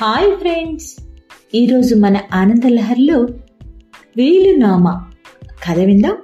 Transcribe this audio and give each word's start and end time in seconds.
Hi 0.00 0.36
friends. 0.36 0.96
ఈరోజు 1.54 1.94
మన 1.94 2.16
ఆనందలహర్లో 2.32 3.20
వీలునామా. 4.16 5.10
కథ 5.68 5.78
విందాం. 5.78 6.16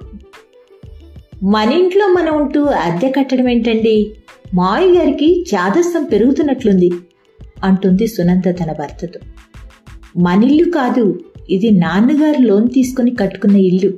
మన 1.43 1.71
ఇంట్లో 1.71 2.07
మనం 2.07 2.41
ఉంటూ 2.41 2.63
అద్దె 2.63 3.11
కట్టడం 3.11 3.49
ఏంటండి? 3.49 4.15
మాయ 4.53 4.97
గారికి 4.97 5.45
చాదస్తం 5.55 6.03
పెరుగుతున్నట్లుంది 6.03 6.91
అంటుంది 7.63 8.07
సునంద 8.07 8.49
తన 8.49 8.73
భర్తతో. 8.79 9.19
మన 10.17 10.43
ఇల్లు 10.43 10.71
కాదు 10.71 11.19
ఇది 11.49 11.71
నాన్నగారు 11.71 12.41
లోన్ 12.41 12.67
తీసుకుని 12.67 13.15
కట్టుకున్న 13.15 13.55
ఇల్లు 13.55 13.97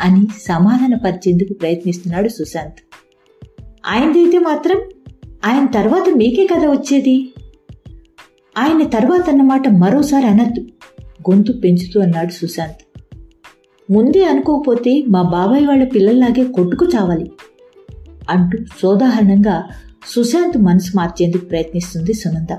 అని 0.00 0.26
సమాధానపరిచేందుకు 0.42 1.52
ప్రయత్నిస్తున్నాడు 1.52 2.28
సుశాంత్. 2.28 2.94
ఆయనదైతే 3.86 4.38
మాత్రం 4.38 4.80
ఆయన 5.44 5.66
తర్వాత 5.66 6.08
మీకే 6.16 6.46
కథ 6.46 6.64
వచ్చేది. 6.64 7.33
ఆయన 8.58 8.88
తర్వాత 8.88 9.30
అన్నమాట 9.30 9.68
మరోసారి 9.68 10.26
అనద్దు. 10.26 10.60
గొంతు 11.30 11.52
పెంచుతూ 11.52 12.00
అన్నాడు 12.00 12.32
సుశాంత్. 12.32 13.02
ముందే 13.92 14.24
అనుకోకపోతే 14.24 15.02
మా 15.08 15.22
బాబాయ్ 15.22 15.66
వాళ్ళ 15.66 15.84
పిల్లల్లాగే 15.84 16.44
కొట్టుకు 16.44 16.86
చావాలి 16.86 17.32
అంటూ 18.30 18.58
సోదాహరణంగా 18.82 19.64
సుశాంత్ 20.14 20.58
మనసు 20.58 20.96
మార్చేందుకు 20.96 21.44
ప్రయత్నిస్తుంది 21.44 22.12
సునంద 22.12 22.56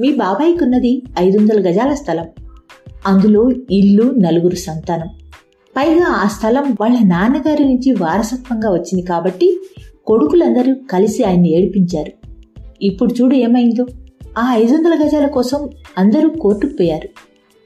మీ 0.00 0.12
బాబాయ్కున్నది 0.12 1.02
ఐదు 1.18 1.38
వందల 1.38 1.70
గజాల 1.70 1.94
స్థలం. 1.94 2.26
అందులో 3.06 3.50
ఇల్లు 3.70 4.02
నలుగురు 4.02 4.54
సంతానం. 4.54 5.08
పైగా 5.76 6.04
ఆ 6.04 6.28
స్థలం 6.28 6.76
వాళ్ళ 6.80 6.98
నాన్నగారి 7.04 7.64
నుంచి 7.64 7.92
వారసత్వంగా 7.92 8.70
వచ్చింది 8.70 9.02
కాబట్టి 9.02 9.60
కొడుకులందరూ 10.06 10.76
కలిసి 10.90 11.24
ఆయన్ని 11.24 11.52
ఏడిపించారు. 11.52 12.12
ఇప్పుడు 12.82 13.14
చూడు 13.14 13.34
ఏమైందో. 13.34 13.86
ఆ 14.38 14.54
ఐదు 14.54 14.74
వందల 14.74 15.04
గజాల 15.04 15.26
కోసం 15.26 15.68
అందరూ 15.98 16.28
కోర్టుకు 16.28 16.72
పోయారు. 16.72 17.08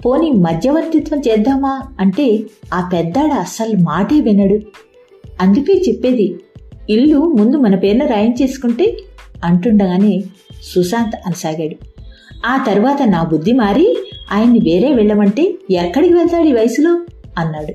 పోనీ 0.07 0.31
మధ్యవర్తిత్వం 0.31 1.21
చేద్దామా 1.21 1.83
అంటే 2.01 2.43
ఆ 2.75 2.91
పెద్దాడ 2.93 3.31
అస్సలు 3.33 3.77
మాటే 3.77 4.21
వినడు. 4.21 4.59
అందుకే 5.41 5.83
చెప్పేది 5.89 6.41
ఇల్లు 6.91 7.19
ముందు 7.19 7.57
మన 7.57 7.75
పేరున 7.75 8.07
రాయించేసుకుంటే 8.07 8.97
అంటుండగానే 9.45 10.23
సుశాంత్ 10.75 11.17
అనసాగాడు. 11.27 11.77
ఆ 12.47 12.65
తర్వాత 12.65 13.03
నా 13.03 13.23
బుద్ధి 13.23 13.53
మారి 13.53 14.11
ఆయన్ని 14.33 14.59
వేరే 14.59 14.95
వెళ్ళమంటే 14.95 15.55
ఎక్కడికి 15.71 16.15
వెళ్తాడు 16.15 16.49
ఈ 16.49 16.53
వయసులో? 16.53 17.01
అన్నాడు. 17.39 17.75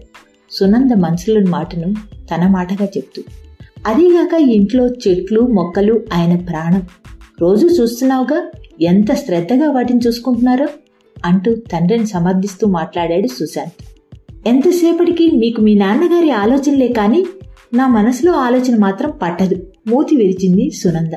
సునంద 0.52 0.92
మనసులోని 0.92 1.50
మాటను 1.50 1.94
తన 2.18 2.48
మాటగా 2.48 2.86
చెప్తూ. 2.86 3.24
అదీగాక 3.88 4.34
ఇంట్లో 4.34 4.88
చెట్లు 4.88 5.42
మొక్కలు 5.42 6.04
ఆయన 6.14 6.36
ప్రాణం. 6.36 6.82
రోజు 7.42 7.82
చూస్తున్నావుగా? 7.82 8.52
ఎంత 8.82 9.14
శ్రద్ధగా 9.14 9.72
వాటిని 9.72 10.00
చూసుకుంటున్నారో 10.08 10.68
అంటూ 11.26 11.56
తండ్రిని 11.56 12.08
సమర్థిస్తూ 12.08 12.68
మాట్లాడాడు 12.68 13.28
సుశాంత్. 13.28 13.72
ఎంతసేపటికి 14.48 15.32
మీకు 15.32 15.62
మీ 15.62 15.76
నాన్నగారి 15.76 16.32
ఆలోచనలే 16.32 16.88
కానీ 16.88 17.26
నా 17.74 17.88
మనసులో 17.88 18.32
ఆలోచన 18.32 18.78
మాత్రం 18.80 19.12
పట్టదు 19.22 19.68
మూతి 19.88 20.16
విరిచింది 20.16 20.70
సునంద. 20.70 21.14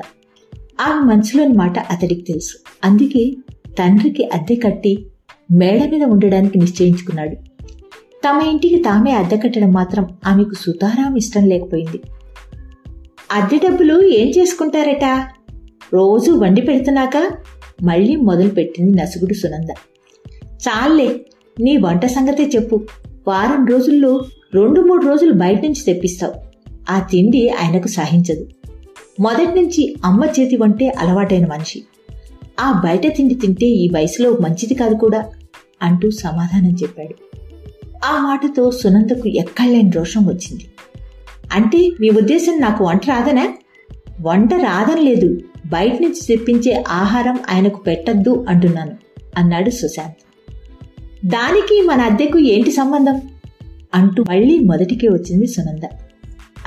ఆమె 0.81 1.15
మనసులోని 1.15 1.53
మాట 1.53 1.79
అతడికి 1.79 2.21
తెలుసు. 2.21 2.57
అందుకే 2.83 3.31
తండ్రికి 3.79 4.29
అద్దె 4.33 4.55
కట్టి 4.55 5.05
మేడ 5.51 5.91
మీద 5.91 6.03
ఉండడానికి 6.03 6.59
నిశ్చయించుకున్నాడు. 6.59 7.35
తమ 8.27 8.41
ఇంటికి 8.51 8.75
తామే 8.75 9.11
అద్దె 9.11 9.37
కట్టడం 9.37 9.71
మాత్రం 9.71 10.07
ఆమెకు 10.27 10.53
సుతారాం 10.53 11.15
ఇష్టం 11.15 11.45
లేకపోయింది. 11.45 12.01
అద్దె 13.31 13.57
డబ్బులు 13.57 14.07
ఏం 14.07 14.29
చేసుకుంటారట? 14.29 15.27
రోజు 15.93 16.31
వండి 16.31 16.61
పెడుతున్నాక 16.61 17.29
మళ్ళీ 17.83 18.15
మొదలుపెట్టింది 18.15 19.01
నసుగుడు 19.01 19.33
సునంద. 19.33 19.67
చాలే 20.51 21.25
నీ 21.61 21.77
వంట 21.77 22.05
సంగతే 22.05 22.43
చెప్పు. 22.43 22.85
వారం 23.27 23.65
రోజుల్లో 23.65 24.21
రెండు 24.53 24.81
మూడు 24.81 25.05
రోజులు 25.05 25.33
బయట 25.33 25.61
నుంచి 25.63 25.83
తెప్పిస్తావు. 25.85 26.33
ఆ 26.89 26.99
తిండి 26.99 27.49
ఆయనకు 27.49 27.87
సహించదు. 27.87 28.47
మొదటి 29.19 29.61
నుంచి 29.61 29.95
అమ్మ 30.05 30.25
చేతి 30.39 30.57
వంటే 30.57 30.89
అలవాటైన 30.89 31.45
మనిషి. 31.45 31.83
ఆ 32.59 32.81
బయట 32.83 33.17
తిండి 33.17 33.35
తింటే 33.35 33.65
ఈ 33.65 33.89
వయసులో 33.89 34.31
మంచిది 34.31 34.73
కాదు 34.73 34.95
కూడా 34.95 35.25
అంటూ 35.81 36.11
సమాధానం 36.11 36.71
చెప్పాడు. 36.71 37.15
ఆ 38.05 38.23
మాటతో 38.23 38.71
సునందకు 38.71 39.27
ఎక్కడలేని 39.27 39.89
రోషం 39.89 40.25
వచ్చింది. 40.25 40.65
అంటే 41.53 41.89
మీ 41.99 42.09
ఉద్దేశం 42.09 42.61
నాకు 42.61 42.83
వంట 42.83 43.01
రాదనా? 43.09 43.53
వంట 44.21 44.53
రాదని 44.53 45.01
లేదు 45.01 45.37
బయట 45.67 45.93
నుంచి 46.01 46.25
తెప్పించే 46.27 46.83
ఆహారం 46.89 47.39
ఆయనకు 47.51 47.77
పెట్టద్దు 47.77 48.45
అంటున్నాను 48.49 48.91
అన్నాడు 49.37 49.69
సుశాంత్. 49.69 50.15
దానికి 51.25 51.81
మన 51.81 52.01
అద్దెకు 52.01 52.39
ఏంటి 52.39 52.71
సంబంధం? 52.71 53.21
అంటూ 53.95 54.23
మళ్ళీ 54.29 54.59
మొదటికే 54.59 55.07
వచ్చింది 55.07 55.47
సునంద. 55.47 55.83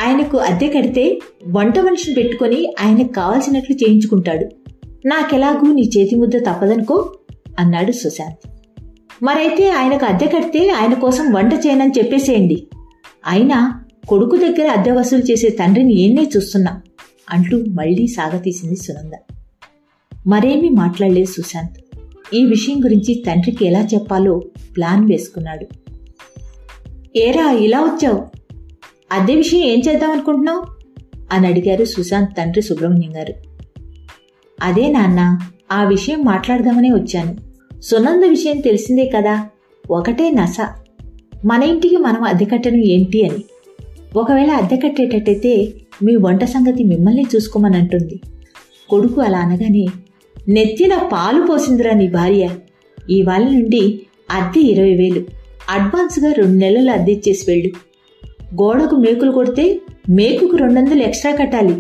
ఆయనకు 0.07 0.37
అద్దె 0.39 0.69
కడితే 0.69 1.19
వంట 1.47 1.79
మనిషిని 1.79 2.15
పెట్టుకొని 2.15 2.75
ఆయనకు 2.81 3.13
కావాల్సినట్లు 3.13 3.77
చేయించుకుంటాడు. 3.77 4.47
నాకెలాగూ 5.07 5.73
నీ 5.73 5.83
చేతి 5.83 6.17
ముద్ద 6.17 6.37
తప్పదనుకో 6.37 7.13
అన్నాడు 7.59 7.93
సుశాంత్. 7.93 8.51
మరైతే 9.23 9.71
ఆయనకు 9.71 10.05
అద్దె 10.05 10.27
కడితే 10.27 10.69
ఆయన 10.69 10.95
కోసం 10.95 11.33
వంట 11.33 11.53
చేయనని 11.55 11.93
చెప్పేసేయండి. 11.99 12.67
అయినా 13.27 13.85
కొడుకు 14.09 14.37
దగ్గర 14.37 14.67
అద్దె 14.69 14.91
వసూలు 14.91 15.23
చేసే 15.23 15.49
తండ్రిని 15.49 16.01
ఏనే 16.01 16.31
చూస్తున్నా. 16.37 16.81
అంటూ 17.31 17.65
మళ్ళీ 17.69 18.07
సాగతీసింది 18.07 18.77
సునంద. 18.77 19.13
మరేమీ 20.27 20.69
మాట్లాడలేదు 20.69 21.31
సుశాంత్. 21.31 21.81
ఈ 22.35 22.47
విషయం 22.47 22.85
గురించి 22.85 23.23
తండ్రికి 23.27 23.67
ఎలా 23.67 23.85
చెప్పాలో 23.95 24.39
ప్లాన్ 24.77 25.11
వేసుకున్నాడు. 25.11 25.67
ఏరా 27.17 27.51
ఇలా 27.51 27.81
వచ్చావు? 27.81 28.27
అదే 29.13 29.35
విషయం 29.35 29.61
ఏం 29.61 29.83
చేద్దాం 29.89 30.11
అనుకుంటున్నావు? 30.11 30.67
అని 31.33 31.47
అడిగారు 31.47 31.85
సుశాంత్ 31.85 32.37
తండ్రి 32.39 32.63
సుబ్రహ్మణ్యం 32.63 33.17
గారు. 33.17 33.35
అదే 34.63 34.89
నాన్న 34.89 35.39
ఆ 35.73 35.85
విషయం 35.85 36.25
మాట్లాడదామనే 36.25 36.89
వచ్చాను. 36.89 37.37
సునంద 37.81 38.25
విషయం 38.25 38.61
తెలిసిందే 38.61 39.13
కదా 39.17 39.49
ఒకటే 39.91 40.31
నస. 40.31 40.57
మన 41.45 41.63
ఇంటికి 41.63 41.97
మనం 41.97 42.23
అద్దె 42.23 42.45
కట్టడం 42.45 42.77
ఏంటి 42.77 43.29
అని. 43.29 43.45
ఒకవేళ 44.17 44.51
అద్దె 44.51 44.77
కట్టేటట్టయితే 44.77 45.73
మీ 46.03 46.17
వంట 46.17 46.45
సంగతి 46.45 46.85
మిమ్మల్ని 46.85 47.27
చూసుకోమని 47.37 47.77
అంటుంది 47.77 48.21
కొడుకు 48.89 49.21
అలా 49.21 49.39
అనగానే 49.39 49.87
నెత్తిన 50.49 50.99
పాలు 51.13 51.47
పోసిందిరా 51.47 51.91
నీ 51.91 52.09
భార్య. 52.09 52.51
ఇవాళ 53.11 53.43
నుండి 53.43 54.01
అద్దె 54.31 54.61
ఇరవై 54.61 54.95
వేలు. 54.95 55.21
అడ్వాన్స్గా 55.71 56.33
రెండు 56.33 56.57
నెలలు 56.57 56.91
అద్దె 56.91 57.13
ఇచ్చేసి 57.13 57.51
వెళ్ళు. 57.51 57.73
గోడకు 58.63 58.97
మేకులు 58.97 59.31
కొడితే 59.31 59.81
మేకుకు 60.11 60.57
రెండు 60.57 60.75
వందలు 60.75 61.03
ఎక్స్ట్రా 61.03 61.33
కట్టాలి. 61.33 61.73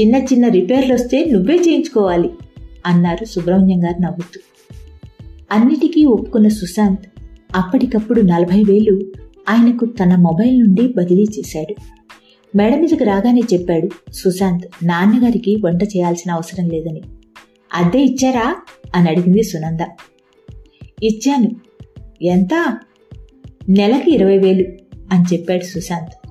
చిన్న 0.00 0.16
చిన్న 0.16 0.48
రిపేర్లు 0.48 0.94
వస్తే 0.94 1.24
నువ్వే 1.24 1.54
చేయించుకోవాలి 1.54 2.30
అన్నారు 2.86 3.24
సుబ్రహ్మణ్యం 3.24 3.84
గారు 3.84 4.02
నవ్వుతూ. 4.02 4.40
అన్నిటికీ 5.52 6.04
ఒప్పుకున్న 6.04 6.48
సుశాంత్ 6.48 7.06
అప్పటికప్పుడు 7.56 8.20
నలభై 8.20 8.62
వేలు 8.62 9.00
ఆయనకు 9.48 9.86
తన 9.86 10.16
మొబైల్ 10.16 10.60
నుండి 10.60 10.94
బదిలీ 10.96 11.22
చేశాడు. 11.22 11.74
మేడ 12.56 12.74
మీదకు 12.74 13.04
రాగానే 13.04 13.40
చెప్పాడు 13.54 13.88
సుశాంత్ 14.12 14.86
నాన్నగారికి 14.86 15.56
వంట 15.64 15.82
చేయాల్సిన 15.82 16.32
అవసరం 16.32 16.68
లేదని. 16.68 17.02
అద్దె 17.74 17.98
ఇచ్చారా? 17.98 18.56
అని 18.94 19.10
అడిగింది 19.10 19.42
సునంద. 19.42 19.80
ఇచ్చాను. 21.02 21.50
ఎంత? 22.22 22.78
నెలకి 23.68 24.14
ఇరవై 24.14 24.38
వేలు 24.38 24.64
అని 25.12 25.34
చెప్పాడు 25.34 25.64
సుశాంత్. 25.64 26.28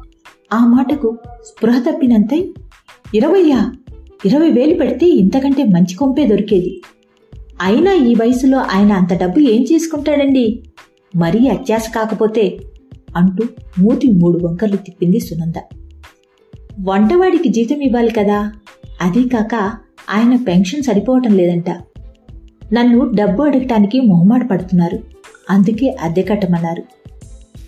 ఆ 0.53 0.65
మాటకు 0.65 1.17
స్పృహ 1.45 1.83
తప్పినంతై 1.89 2.53
ఇరవయ్యా 3.13 3.71
ఇరవై 4.25 4.49
వేలు 4.49 4.75
పెడితే 4.75 5.05
ఇంతకంటే 5.05 5.63
మంచి 5.63 5.95
కొంపే 5.95 6.27
దొరికేది. 6.27 6.81
అయినా 7.61 7.93
ఈ 7.93 8.15
వయసులో 8.15 8.57
ఆయన 8.57 8.91
అంత 8.91 9.13
డబ్బు 9.13 9.39
ఏం 9.39 9.63
చేసుకుంటాడండి? 9.63 10.63
మరీ 11.15 11.47
అత్యాశ 11.47 11.89
కాకపోతే 11.95 12.57
అంటూ 13.15 13.45
మూతి 13.79 14.07
మూడు 14.07 14.39
వంకర్లు 14.45 14.75
తిప్పింది 14.75 15.19
సునంద. 15.19 15.53
వంటవాడికి 16.79 17.49
జీతం 17.49 17.81
ఇవ్వాలి 17.81 18.11
కదా? 18.11 18.51
అదీ 19.01 19.23
కాక 19.23 19.55
ఆయన 20.09 20.35
పెన్షన్ 20.35 20.83
సరిపోవటం 20.83 21.37
లేదంట. 21.37 21.69
నన్ను 22.73 23.11
డబ్బు 23.15 23.43
అడగటానికి 23.43 24.01
మొహమాట 24.01 24.49
పడుతున్నారు. 24.49 24.99
అందుకే 25.49 25.87
అద్దె 25.87 26.21
కట్టమన్నారు. 26.21 26.83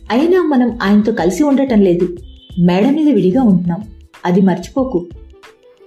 అయినా 0.09 0.41
మనం 0.41 0.79
ఆయనతో 0.83 1.11
కలిసి 1.11 1.44
ఉండటం 1.44 1.81
లేదు. 1.81 2.17
మేడ 2.59 2.89
మీద 2.89 3.09
విడిగా 3.09 3.43
ఉంటున్నాం. 3.43 3.83
అది 4.25 4.41
మర్చిపోకు 4.41 5.07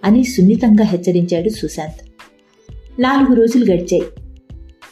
అని 0.05 0.25
సున్నితంగా 0.25 0.85
హెచ్చరించాడు 0.85 1.49
సుశాంత్. 1.49 2.11
నాలుగు 3.01 3.35
రోజులు 3.35 3.65
గడిచాయి. 3.65 4.03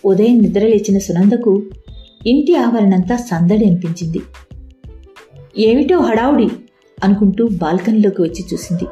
ఉదయం 0.04 0.38
నిద్రలేచిన 0.38 0.98
సునందకు 0.98 1.62
ఇంటి 2.26 2.56
ఆవరణంతా 2.56 3.16
సందడి 3.16 3.66
అనిపించింది. 3.66 4.20
ఏమిటో 5.58 5.98
హడావుడి 5.98 6.48
అనుకుంటూ 7.04 7.48
బాల్కనీలోకి 7.52 8.22
వచ్చి 8.22 8.44
చూసింది. 8.52 8.84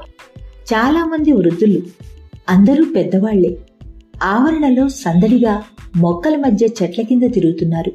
చాలామంది 0.75 1.33
వృద్ధులు 1.33 1.83
అందరూ 2.49 2.85
పెద్దవాళ్ళే. 2.97 3.59
ఆవరణలో 4.23 4.89
సందడిగా 4.89 5.63
మొక్కల 5.97 6.37
మధ్య 6.37 6.67
చెట్ల 6.83 7.03
కింద 7.03 7.23
తిరుగుతున్నారు. 7.33 7.93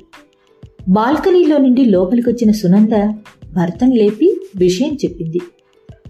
బాల్కనీలో 0.90 1.58
నుండి 1.58 1.86
లోపలికొచ్చిన 1.86 2.52
సునంద 2.52 3.14
భర్తను 3.54 3.96
లేపి 3.96 4.42
విషయం 4.56 4.94
చెప్పింది. 4.94 5.40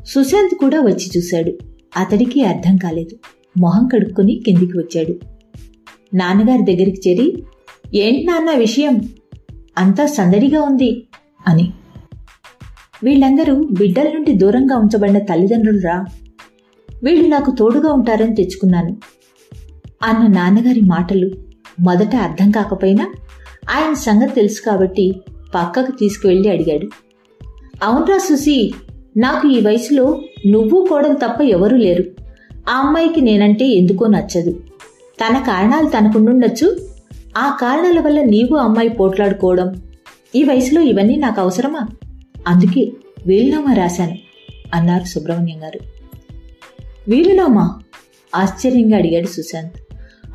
సుశాంత్ 0.05 0.55
కూడా 0.55 0.79
వచ్చి 0.79 1.09
చూశాడు. 1.17 1.53
అతడికి 1.97 2.43
అర్థం 2.43 2.77
కాలేదు. 2.77 3.17
మొహం 3.59 3.87
కడుక్కొని 3.87 4.41
కిందికి 4.45 4.77
వచ్చాడు. 4.77 5.19
నాన్నగారి 6.13 6.63
దగ్గరికి 6.63 7.09
చేరి 7.09 7.43
ఏంటి 7.93 8.23
నాన్న 8.23 8.51
విషయం? 8.51 9.01
అంతా 9.77 10.05
సందడిగా 10.05 10.61
ఉంది 10.61 11.03
అని 11.47 11.73
వీళ్ళందరూ 13.03 13.67
బిడ్డల 13.71 14.03
నుండి 14.03 14.31
దూరంగా 14.31 14.77
ఉంచబడిన 14.77 15.19
తల్లిదండ్రులరా. 15.19 16.05
వీళ్ళు 17.03 17.29
నాకు 17.29 17.51
తోడుగా 17.51 17.93
ఉంటారని 17.93 18.35
తెచ్చుకున్నాను. 18.35 18.97
అన్న 20.03 20.27
నాన్నగారి 20.27 20.81
మాటలు 20.81 21.31
మొదట 21.79 22.15
అర్థం 22.15 22.51
కాకపోయినా 22.51 23.13
ఆయన 23.69 23.93
సంగతి 23.93 24.35
తెలుసు 24.35 24.61
కాబట్టి 24.61 25.15
పక్కకు 25.55 25.91
తీసుకువెళ్ళి 25.91 26.49
అడిగాడు. 26.49 26.87
అవునరా 27.83 28.17
సుసి 28.17 28.73
నాకు 29.17 29.47
ఈ 29.47 29.61
వయసులో 29.61 30.21
నువ్వు 30.47 30.87
కోడలు 30.89 31.13
తప్ప 31.13 31.41
ఎవరూ 31.41 31.77
లేరు. 31.77 32.03
ఆ 32.69 32.79
అమ్మాయికి 32.79 33.21
నేనంటే 33.21 33.65
ఎందుకో 33.65 34.07
నచ్చదు. 34.07 34.51
తన 35.21 35.37
కారణాలు 35.37 35.87
తనకుండుండొచ్చు. 35.87 36.77
ఆ 37.37 37.57
కారణాల 37.61 37.99
వల్ల 37.99 38.21
నీవు 38.21 38.55
అమ్మాయి 38.55 38.89
పోట్లాడుకోవడం. 38.89 39.81
ఈ 40.35 40.43
వయసులో 40.43 40.81
ఇవన్నీ 40.81 41.15
నాకు 41.15 41.41
అవసరమా? 41.41 41.87
అందుకే 42.47 42.91
వీలునామా 43.27 43.73
రాశాను 43.73 44.17
అన్నారు 44.73 45.03
సుబ్రహ్మణ్యం 45.03 45.63
గారు. 45.63 45.79
వీలునామా 47.07 47.79
ఆశ్చర్యంగా 48.35 48.97
అడిగాడు 48.97 49.27
సుశాంత్. 49.27 49.73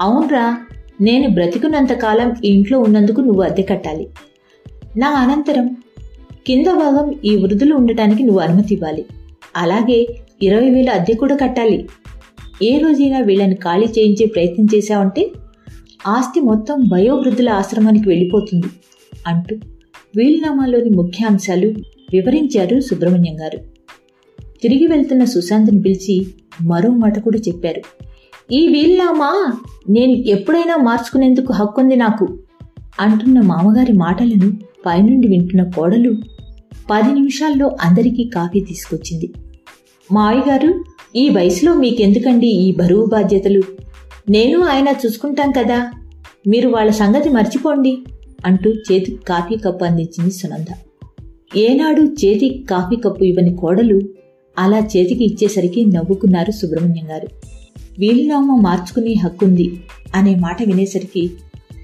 అవునరా 0.01 0.59
నేను 1.01 1.29
బ్రతికున్నంత 1.29 1.93
కాలం 1.93 2.35
ఈ 2.45 2.49
ఇంట్లో 2.51 2.81
ఉన్నందుకు 2.81 3.21
నువ్వు 3.21 3.43
అద్దె 3.43 3.63
కట్టాలి. 3.63 4.09
నా 4.97 5.09
అనంతరం 5.11 5.77
కింద 6.47 6.67
భాగం 6.67 7.15
ఈ 7.25 7.37
వృద్ధులు 7.37 7.75
ఉండటానికి 7.75 8.23
నువ్వు 8.23 8.41
అనుమతి 8.41 8.75
ఇవ్వాలి. 8.75 9.05
అలాగే 9.57 10.07
ఇరవై 10.43 10.71
వేల 10.71 10.91
అద్దె 10.91 11.15
కూడా 11.15 11.37
కట్టాలి. 11.37 11.89
ఏ 12.63 12.79
రోజైనా 12.79 13.19
వీళ్ళని 13.19 13.55
ఖాళీ 13.55 13.87
చేయించే 13.87 14.27
ప్రయత్నం 14.27 14.67
చేశావంటే 14.75 15.31
ఆస్తి 16.07 16.41
మొత్తం 16.41 16.89
వయోవృద్ధుల 16.93 17.49
ఆశ్రమానికి 17.51 18.09
వెళ్ళిపోతుంది 18.09 18.67
అంటూ 19.27 19.57
వీలునామాలోని 20.17 20.91
ముఖ్యాంశాలు 20.91 21.96
వివరించారు 22.13 22.81
సుబ్రహ్మణ్యం 22.81 23.41
గారు. 23.41 23.59
తిరిగి 24.63 24.87
వెళ్తున్న 24.87 25.25
సుశాంత్ని 25.25 25.83
పిలిచి 25.83 26.27
మరో 26.63 26.91
మాట 26.91 27.19
కూడా 27.19 27.39
చెప్పారు. 27.39 27.83
ఈ 28.53 28.69
వీలునామా? 28.69 29.53
నేను 29.89 30.13
ఎప్పుడైనా 30.13 30.77
మార్చుకునేందుకు 30.77 31.53
హక్కుంది 31.53 31.97
నాకు 31.97 32.39
అంటున్న 33.01 33.41
మామగారి 33.41 33.93
మాటలను 33.93 34.51
పైనుండి 34.87 35.29
వింటున్న 35.29 35.71
కోడలు 35.71 36.11
పది 36.91 37.15
నిమిషాల్లో 37.15 37.71
అందరికీ 37.81 38.25
కాఫీ 38.25 38.61
తీసుకొచ్చింది. 38.61 39.33
మావయ్య 40.13 40.73
ఈ 41.17 41.29
వయసులో 41.29 41.75
మీకెందుకండి 41.75 42.47
ఈ 42.47 42.75
బరువు 42.75 43.07
బాధ్యతలు? 43.07 43.63
నేను 44.31 44.61
ఆయన 44.61 44.89
చూసుకుంటాం 45.07 45.53
కదా. 45.53 45.91
మీరు 46.47 46.69
వాళ్ళ 46.69 46.91
సంగతి 46.91 47.29
మర్చిపోండి 47.29 47.99
అంటూ 48.47 48.71
చేతికి 48.71 49.25
కాఫీ 49.29 49.57
కప్పు 49.57 49.85
అందించింది 49.85 50.31
సునంద. 50.31 50.86
ఏనాడు 51.57 52.03
చేతి 52.03 52.65
కాఫీ 52.71 52.97
కప్పు 52.97 53.25
ఇవ్వని 53.25 53.57
కోడలు 53.57 54.01
అలా 54.59 54.79
చేతికి 54.79 55.25
ఇచ్చేసరికి 55.25 55.85
నవ్వుకున్నారు 55.85 56.51
సుబ్రహ్మణ్యం 56.51 57.11
గారు. 57.11 57.29
వీలునామా 57.99 58.55
మార్చుకునే 58.55 59.13
హక్కుంది 59.13 59.81
అనే 60.15 60.35
మాట 60.35 60.63
వినేసరికి 60.63 61.31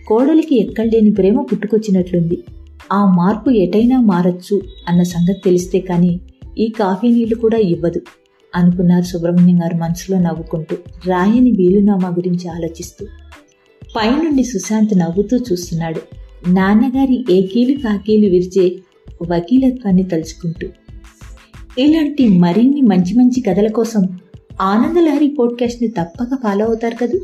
కోడలికి 0.07 0.61
ఎక్కడలేని 0.61 1.11
ప్రేమ 1.11 1.43
పుట్టుకొచ్చినట్లుంది. 1.43 2.39
ఆ 2.93 3.15
మార్పు 3.17 3.51
ఎటైనా 3.51 4.01
మారచ్చు 4.01 4.61
అన్న 4.89 5.03
సంగతి 5.03 5.41
తెలిస్తే 5.45 5.81
కానీ 5.81 6.21
ఈ 6.59 6.73
కాఫీ 6.81 7.09
నీళ్ళు 7.09 7.35
కూడా 7.35 7.59
ఇవ్వదు 7.59 8.01
అనుకున్నారు 8.55 9.05
సుబ్రహ్మణ్యం 9.05 9.63
గారు 9.63 9.75
మనసులో 9.75 10.19
నవ్వుకుంటూ 10.19 10.77
రాయని 11.07 11.51
వీలునామా 11.51 12.09
గురించి 12.09 12.49
ఆలోచిస్తూ. 12.49 13.07
పైనుండి 13.97 14.45
సుశాంత్ 14.45 14.99
నవ్వుతూ 14.99 15.37
చూస్తున్నాడు. 15.37 16.01
నాన్నగారి 16.51 17.25
ఏకీలు 17.31 17.79
కాకీలు 17.79 18.31
విరిచే 18.31 18.77
వకీలత్వాన్ని 19.31 20.03
తలుచుకుంటూ. 20.03 20.69
ఇలాంటి 21.79 22.29
మరిన్ని 22.29 22.81
మంచి 22.81 23.15
మంచి 23.15 23.41
కథల 23.41 23.67
కోసం 23.67 24.19
ఆనందలహరి 24.61 25.29
పోడ్కాస్ట్ని 25.29 25.89
తప్పక 25.89 26.39
ఫాలో 26.43 26.67
అవుతారు 26.67 26.97
కదూ? 26.97 27.21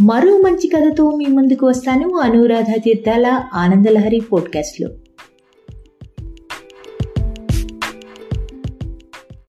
మరో 0.00 0.38
మంచి 0.38 0.68
కథతో 0.68 1.16
మీ 1.16 1.24
ముందుకు 1.24 1.66
వస్తాను 1.66 2.16
అనురాధ 2.16 2.66
తీర్థాల 2.84 3.42
ఆనందలహరి 3.54 4.20
పోడ్కాస్ట్లో. 4.20 4.88